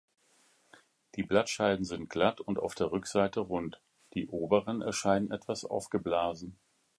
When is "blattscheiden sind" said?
1.21-2.09